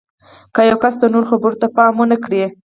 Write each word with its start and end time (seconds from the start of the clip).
که 0.53 0.61
یو 0.69 0.77
کس 0.83 0.93
د 0.99 1.03
نورو 1.13 1.29
خبرو 1.31 1.59
ته 1.61 1.67
پام 1.75 1.93
ونه 1.97 2.17
کړي 2.25 2.41